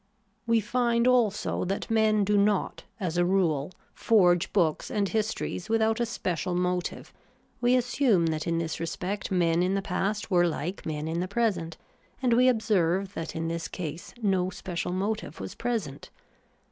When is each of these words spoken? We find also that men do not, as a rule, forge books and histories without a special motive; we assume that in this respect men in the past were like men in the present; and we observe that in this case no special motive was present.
We 0.47 0.61
find 0.61 1.07
also 1.07 1.63
that 1.65 1.91
men 1.91 2.23
do 2.23 2.35
not, 2.35 2.85
as 2.99 3.17
a 3.19 3.23
rule, 3.23 3.71
forge 3.93 4.51
books 4.51 4.89
and 4.89 5.07
histories 5.07 5.69
without 5.69 5.99
a 5.99 6.07
special 6.07 6.55
motive; 6.55 7.13
we 7.61 7.75
assume 7.75 8.25
that 8.25 8.47
in 8.47 8.57
this 8.57 8.79
respect 8.79 9.29
men 9.29 9.61
in 9.61 9.75
the 9.75 9.81
past 9.83 10.31
were 10.31 10.47
like 10.47 10.87
men 10.87 11.07
in 11.07 11.19
the 11.19 11.27
present; 11.27 11.77
and 12.19 12.33
we 12.33 12.47
observe 12.49 13.13
that 13.13 13.35
in 13.35 13.47
this 13.47 13.67
case 13.67 14.11
no 14.23 14.49
special 14.49 14.91
motive 14.91 15.39
was 15.39 15.53
present. 15.53 16.09